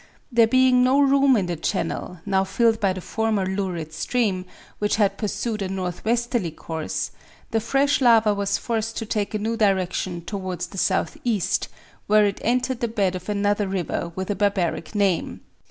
[0.31, 4.45] There being no room in the channel, now filled by the former lurid stream,
[4.79, 7.11] which had pursued a northwesterly course,
[7.51, 11.67] the fresh lava was forced to take a new direction towards the southeast,
[12.07, 15.41] where it entered the bed of another river with a barbaric name.